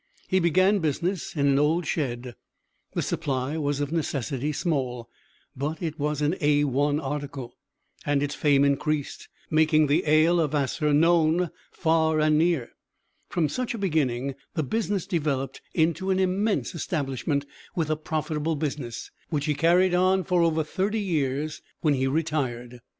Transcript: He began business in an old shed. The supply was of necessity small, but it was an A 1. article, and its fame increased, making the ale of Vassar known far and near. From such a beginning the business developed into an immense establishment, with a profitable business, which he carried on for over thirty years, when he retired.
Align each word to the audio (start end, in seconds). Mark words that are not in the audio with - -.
He 0.27 0.39
began 0.39 0.79
business 0.79 1.35
in 1.35 1.45
an 1.45 1.59
old 1.59 1.85
shed. 1.85 2.33
The 2.93 3.03
supply 3.03 3.55
was 3.57 3.81
of 3.81 3.91
necessity 3.91 4.51
small, 4.51 5.11
but 5.55 5.79
it 5.79 5.99
was 5.99 6.23
an 6.23 6.37
A 6.41 6.63
1. 6.63 6.99
article, 6.99 7.55
and 8.03 8.23
its 8.23 8.33
fame 8.33 8.65
increased, 8.65 9.29
making 9.51 9.85
the 9.85 10.01
ale 10.07 10.39
of 10.39 10.53
Vassar 10.53 10.91
known 10.91 11.51
far 11.71 12.19
and 12.19 12.35
near. 12.39 12.71
From 13.29 13.47
such 13.47 13.75
a 13.75 13.77
beginning 13.77 14.33
the 14.55 14.63
business 14.63 15.05
developed 15.05 15.61
into 15.75 16.09
an 16.09 16.17
immense 16.17 16.73
establishment, 16.73 17.45
with 17.75 17.91
a 17.91 17.95
profitable 17.95 18.55
business, 18.55 19.11
which 19.29 19.45
he 19.45 19.53
carried 19.53 19.93
on 19.93 20.23
for 20.23 20.41
over 20.41 20.63
thirty 20.63 20.97
years, 20.99 21.61
when 21.81 21.93
he 21.93 22.07
retired. 22.07 22.79